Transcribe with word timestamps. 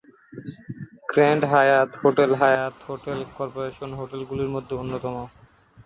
Grand 1.09 1.43
Hyatt 1.51 1.89
hotel 2.01 2.31
Hyatt 2.41 2.75
hotel 2.87 3.19
corporation 3.37 3.89
hotel 3.99 4.21
গুলির 4.29 4.53
মধ্যে 4.55 4.73
অন্যতম। 4.75 5.15